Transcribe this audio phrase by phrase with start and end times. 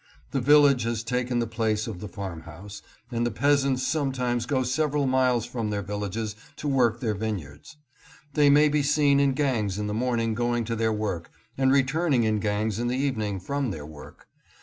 [0.31, 4.63] The village has taken the place of the farm house, and the peasants sometimes go
[4.63, 7.77] several miles from their villages to work their vineyards.
[8.33, 12.23] They may be seen in gangs in the morning going to their work, and returning
[12.23, 14.25] in gangs in the evening from their work.